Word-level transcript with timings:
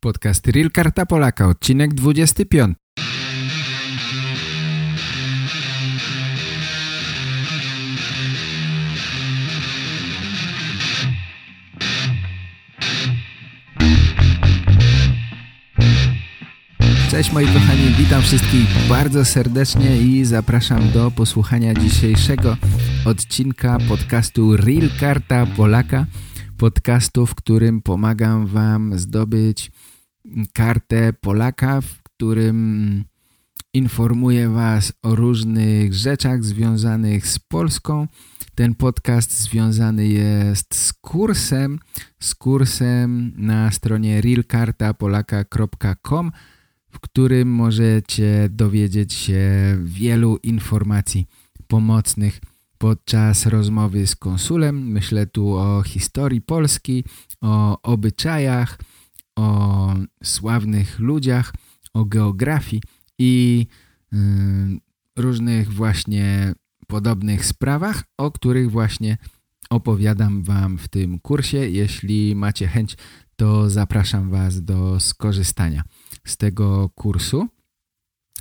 Podcast 0.00 0.46
Real 0.46 0.70
Karta 0.70 1.06
Polaka, 1.06 1.48
odcinek 1.48 1.94
25. 1.94 2.76
Cześć 17.10 17.32
moi 17.32 17.46
kochani, 17.46 17.94
witam 17.98 18.22
wszystkich 18.22 18.68
bardzo 18.88 19.24
serdecznie 19.24 19.96
i 19.96 20.24
zapraszam 20.24 20.90
do 20.90 21.10
posłuchania 21.10 21.74
dzisiejszego 21.74 22.56
odcinka 23.04 23.78
podcastu 23.88 24.56
Real 24.56 24.88
Karta 25.00 25.46
Polaka 25.46 26.06
podcastu, 26.58 27.26
w 27.26 27.34
którym 27.34 27.82
pomagam 27.82 28.46
Wam 28.46 28.98
zdobyć 28.98 29.70
kartę 30.52 31.12
Polaka, 31.12 31.80
w 31.80 32.02
którym 32.02 33.04
informuję 33.74 34.48
Was 34.48 34.92
o 35.02 35.14
różnych 35.14 35.94
rzeczach 35.94 36.44
związanych 36.44 37.26
z 37.26 37.38
Polską. 37.38 38.06
Ten 38.54 38.74
podcast 38.74 39.40
związany 39.40 40.08
jest 40.08 40.74
z 40.74 40.92
kursem, 40.92 41.78
z 42.20 42.34
kursem 42.34 43.32
na 43.36 43.70
stronie 43.70 44.20
realkartapolaka.com, 44.20 46.32
w 46.90 47.00
którym 47.00 47.48
możecie 47.48 48.48
dowiedzieć 48.50 49.14
się 49.14 49.78
wielu 49.84 50.36
informacji 50.36 51.26
pomocnych 51.66 52.40
podczas 52.78 53.46
rozmowy 53.46 54.06
z 54.06 54.16
konsulem. 54.16 54.88
Myślę 54.88 55.26
tu 55.26 55.54
o 55.54 55.82
historii 55.82 56.40
Polski, 56.40 57.04
o 57.40 57.82
obyczajach, 57.82 58.78
o 59.36 59.94
sławnych 60.24 60.98
ludziach, 60.98 61.54
o 61.94 62.04
geografii 62.04 62.82
i 63.18 63.66
różnych 65.16 65.72
właśnie 65.72 66.54
podobnych 66.86 67.46
sprawach, 67.46 68.04
o 68.18 68.30
których 68.30 68.70
właśnie 68.70 69.16
opowiadam 69.70 70.42
Wam 70.42 70.78
w 70.78 70.88
tym 70.88 71.18
kursie. 71.18 71.58
Jeśli 71.58 72.34
macie 72.34 72.66
chęć, 72.66 72.96
to 73.36 73.70
zapraszam 73.70 74.30
Was 74.30 74.64
do 74.64 75.00
skorzystania 75.00 75.82
z 76.24 76.36
tego 76.36 76.88
kursu. 76.94 77.48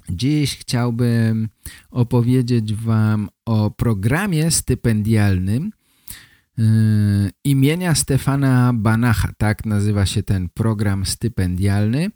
Dziś 0.09 0.57
chciałbym 0.57 1.49
opowiedzieć 1.91 2.73
Wam 2.73 3.29
o 3.45 3.71
programie 3.71 4.51
stypendialnym 4.51 5.71
yy, 6.57 6.65
imienia 7.43 7.95
Stefana 7.95 8.73
Banacha. 8.73 9.29
Tak 9.37 9.65
nazywa 9.65 10.05
się 10.05 10.23
ten 10.23 10.49
program 10.49 11.05
stypendialny. 11.05 12.11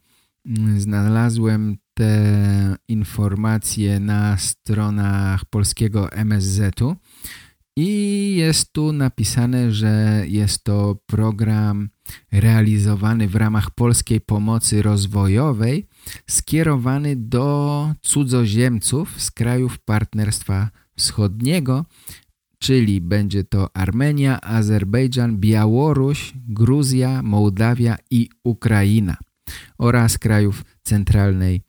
Znalazłem 0.78 1.78
te 1.94 2.76
informacje 2.88 4.00
na 4.00 4.38
stronach 4.38 5.46
polskiego 5.46 6.12
MSZ-u 6.12 6.96
i 7.76 8.34
jest 8.36 8.74
tu 8.74 8.94
napisane, 8.94 9.72
że 9.72 10.24
jest 10.28 10.64
to 10.64 10.98
program 11.06 11.90
realizowany 12.32 13.28
w 13.28 13.36
ramach 13.36 13.72
polskiej 13.72 14.22
pomocy 14.22 14.82
rozwojowej 14.82 15.88
skierowany 16.30 17.16
do 17.16 17.96
cudzoziemców 18.02 19.22
z 19.22 19.32
krajów 19.32 19.80
Partnerstwa 19.80 20.70
Wschodniego, 20.96 21.86
czyli 22.60 23.02
będzie 23.02 23.44
to 23.44 23.76
Armenia, 23.76 24.42
Azerbejdżan, 24.42 25.38
Białoruś, 25.38 26.34
Gruzja, 26.48 27.22
Mołdawia 27.22 27.98
i 28.12 28.30
Ukraina 28.44 29.18
oraz 29.78 30.18
krajów 30.18 30.66
centralnej 30.84 31.62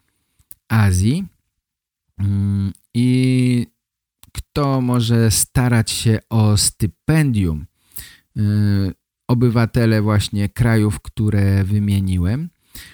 Azji. 0.69 1.25
Mm, 2.19 2.73
I 2.95 3.67
kto 4.33 4.81
może 4.81 5.31
starać 5.31 5.91
się 5.91 6.19
o 6.30 6.57
stypendium? 6.57 7.67
Obywatele 9.33 10.03
właśnie 10.03 10.48
krajów, 10.48 11.01
które 11.01 11.65
wymieniłem, 11.65 12.51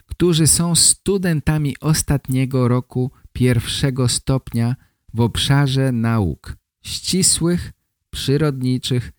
którzy 0.07 0.47
są 0.47 0.75
studentami 0.75 1.77
ostatniego 1.81 2.69
roku 2.69 3.11
pierwszego 3.33 4.09
stopnia 4.09 4.77
w 5.15 5.21
obszarze 5.21 5.93
nauk 5.93 6.57
ścisłych, 6.83 7.73
przyrodniczych, 8.11 9.13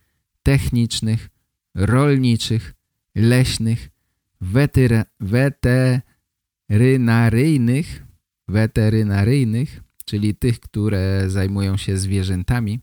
technicznych, 0.44 1.30
rolniczych, 1.76 2.74
leśnych, 3.16 3.90
weterynaryjnych, 5.20 8.04
weterynaryjnych, 8.48 9.84
czyli 10.06 10.36
tych, 10.36 10.60
które 10.60 11.24
zajmują 11.28 11.78
się 11.78 11.98
zwierzętami, 11.98 12.80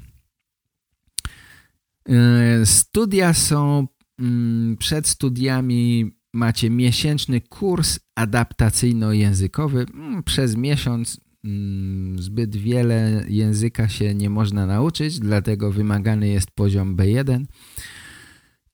Y, 2.08 2.66
studia 2.66 3.34
są, 3.34 3.86
mm, 4.18 4.76
przed 4.76 5.08
studiami 5.08 6.12
macie 6.32 6.70
miesięczny 6.70 7.40
kurs 7.40 7.98
adaptacyjno-językowy. 8.16 9.86
Mm, 9.94 10.22
przez 10.22 10.56
miesiąc 10.56 11.20
mm, 11.44 12.22
zbyt 12.22 12.56
wiele 12.56 13.24
języka 13.28 13.88
się 13.88 14.14
nie 14.14 14.30
można 14.30 14.66
nauczyć, 14.66 15.18
dlatego 15.18 15.72
wymagany 15.72 16.28
jest 16.28 16.50
poziom 16.50 16.96
B1. 16.96 17.44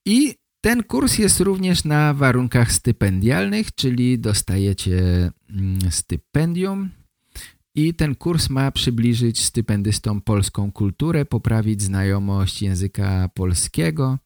I 0.05 0.35
ten 0.61 0.83
kurs 0.83 1.17
jest 1.17 1.39
również 1.39 1.83
na 1.83 2.13
warunkach 2.13 2.71
stypendialnych, 2.71 3.75
czyli 3.75 4.19
dostajecie 4.19 5.31
stypendium 5.89 6.89
i 7.75 7.93
ten 7.93 8.15
kurs 8.15 8.49
ma 8.49 8.71
przybliżyć 8.71 9.43
stypendystom 9.43 10.21
polską 10.21 10.71
kulturę, 10.71 11.25
poprawić 11.25 11.81
znajomość 11.81 12.61
języka 12.61 13.29
polskiego 13.33 14.17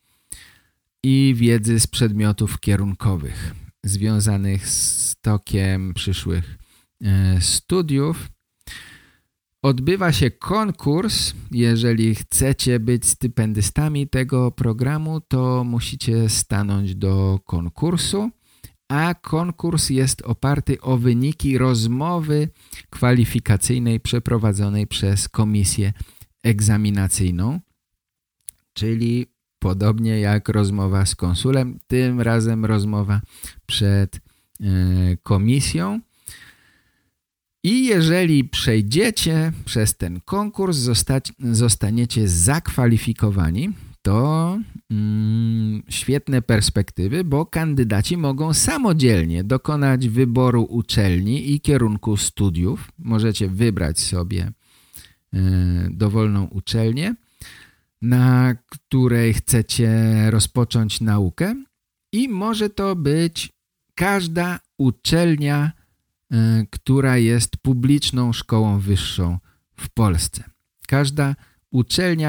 i 1.04 1.34
wiedzy 1.38 1.80
z 1.80 1.88
przedmiotów 1.88 2.59
kierunkowych 2.59 3.56
związanych 3.84 4.70
z 4.70 5.16
tokiem 5.22 5.94
przyszłych 5.94 6.58
e, 7.02 7.42
studiów. 7.42 8.30
Odbywa 9.62 10.12
się 10.12 10.31
konkurs. 10.31 11.34
Jeżeli 11.52 12.16
chcecie 12.16 12.80
być 12.80 13.06
stypendystami 13.06 14.08
tego 14.08 14.52
programu, 14.52 15.22
to 15.22 15.64
musicie 15.64 16.30
stanąć 16.30 16.96
do 16.96 17.40
konkursu 17.46 18.31
a 18.94 19.14
konkurs 19.14 19.90
jest 19.90 20.22
oparty 20.22 20.81
o 20.81 20.98
wyniki 20.98 21.58
rozmowy 21.58 22.50
kwalifikacyjnej 22.90 24.00
przeprowadzonej 24.00 24.88
przez 24.88 25.30
komisję 25.30 25.94
egzaminacyjną, 26.44 27.59
czyli 28.74 29.26
podobnie 29.59 30.20
jak 30.20 30.50
rozmowa 30.50 31.06
z 31.06 31.16
konsulem, 31.16 31.80
tym 31.88 32.22
razem 32.22 32.66
rozmowa 32.66 33.22
przed 33.66 34.16
e, 34.16 34.19
komisją. 35.24 36.00
I 37.63 37.86
jeżeli 37.86 38.44
przejdziecie 38.44 39.51
przez 39.66 39.98
ten 39.98 40.22
konkurs, 40.22 40.78
zostaniecie 41.39 42.28
zakwalifikowani 42.28 43.74
to 44.03 44.59
mm, 44.91 45.83
świetne 45.89 46.41
perspektywy, 46.41 47.23
bo 47.23 47.45
kandydaci 47.45 48.17
mogą 48.17 48.53
samodzielnie 48.53 49.44
dokonać 49.44 50.09
wyboru 50.09 50.63
uczelni 50.63 51.53
i 51.53 51.61
kierunku 51.61 52.17
studiów. 52.17 52.91
Możecie 53.00 53.47
wybrać 53.50 54.00
sobie 54.00 54.51
y, 55.33 55.39
dowolną 55.91 56.44
uczelnię, 56.44 57.15
na 58.01 58.55
której 58.69 59.33
chcecie 59.33 59.91
rozpocząć 60.31 61.01
naukę 61.01 61.55
i 62.11 62.29
może 62.29 62.69
to 62.69 62.95
być 62.95 63.50
każda 63.95 64.59
uczelnia, 64.77 65.71
y, 66.33 66.38
która 66.69 67.17
jest 67.17 67.57
publiczną 67.57 68.33
szkołą 68.33 68.79
wyższą 68.79 69.39
w 69.75 69.89
Polsce. 69.89 70.44
Każda 70.88 71.29
uczelnia, 71.29 71.52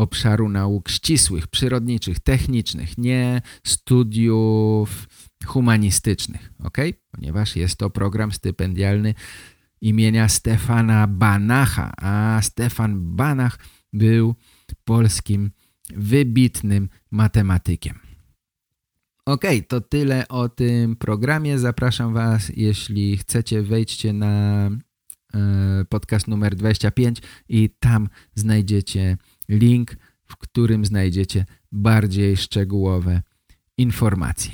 obszaru 0.00 0.48
nauk 0.48 0.88
ścisłych, 0.88 1.46
przyrodniczych, 1.46 2.20
technicznych, 2.20 2.98
nie 2.98 3.42
studiów 3.66 5.08
humanistycznych, 5.46 6.52
ok? 6.64 6.78
Ponieważ 7.10 7.56
jest 7.56 7.76
to 7.76 7.90
program 7.90 8.32
stypendialny 8.32 9.14
imienia 9.80 10.28
Stefana 10.28 11.06
Banacha, 11.06 11.92
a 11.96 12.40
Stefan 12.42 13.16
Banach 13.16 13.58
był 13.92 14.34
polskim 14.84 15.50
wybitnym 15.96 16.88
matematykiem. 17.10 17.98
Ok, 19.26 19.44
to 19.68 19.80
tyle 19.80 20.28
o 20.28 20.48
tym 20.48 20.96
programie. 20.96 21.58
Zapraszam 21.58 22.14
Was, 22.14 22.52
jeśli 22.56 23.16
chcecie, 23.16 23.62
wejdźcie 23.62 24.12
na 24.12 24.66
e, 25.34 25.84
podcast 25.88 26.28
numer 26.28 26.56
25 26.56 27.22
i 27.48 27.70
tam 27.80 28.08
znajdziecie 28.34 29.16
link, 29.50 29.96
w 30.24 30.36
którym 30.36 30.84
znajdziecie 30.84 31.46
bardziej 31.72 32.36
szczegółowe 32.36 33.22
informacje. 33.78 34.52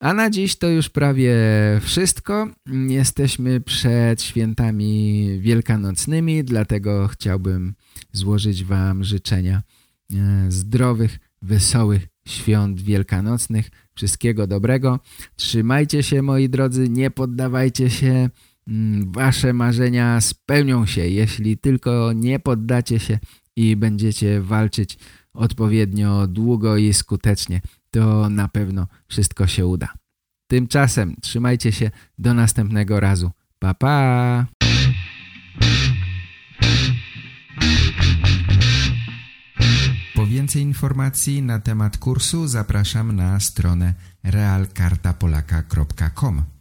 A 0.00 0.14
na 0.14 0.30
dziś 0.30 0.56
to 0.56 0.68
już 0.68 0.88
prawie 0.88 1.34
wszystko. 1.80 2.48
Jesteśmy 2.88 3.60
przed 3.60 4.22
świętami 4.22 5.28
wielkanocnymi, 5.40 6.44
dlatego 6.44 7.08
chciałbym 7.08 7.74
złożyć 8.12 8.64
Wam 8.64 9.04
życzenia 9.04 9.62
e, 10.12 10.46
zdrowych, 10.48 11.18
wesołych 11.42 12.08
świąt 12.26 12.80
wielkanocnych. 12.80 13.70
Wszystkiego 13.94 14.46
dobrego. 14.46 15.00
Trzymajcie 15.36 16.02
się 16.02 16.22
moi 16.22 16.48
drodzy, 16.48 16.88
nie 16.88 17.10
poddawajcie 17.10 17.90
się. 17.90 18.30
Mm, 18.68 19.12
wasze 19.12 19.52
marzenia 19.52 20.20
spełnią 20.20 20.86
się, 20.86 21.08
jeśli 21.08 21.58
tylko 21.58 22.12
nie 22.12 22.38
poddacie 22.38 22.98
się 22.98 23.18
i 23.56 23.76
będziecie 23.76 24.40
walczyć 24.40 24.98
odpowiednio 25.34 26.26
długo 26.26 26.76
i 26.76 26.92
skutecznie 26.92 27.60
to 27.90 28.30
na 28.30 28.48
pewno 28.48 28.86
wszystko 29.08 29.46
się 29.46 29.66
uda. 29.66 29.88
Tymczasem 30.46 31.16
trzymajcie 31.20 31.72
się 31.72 31.90
do 32.18 32.34
następnego 32.34 33.00
razu. 33.00 33.30
Pa, 33.58 33.74
pa! 33.74 34.46
Po 40.14 40.26
więcej 40.26 40.62
informacji 40.62 41.42
na 41.42 41.60
temat 41.60 41.96
kursu 41.96 42.48
zapraszam 42.48 43.16
na 43.16 43.40
stronę 43.40 43.94
realkartapolaka.com 44.24 46.51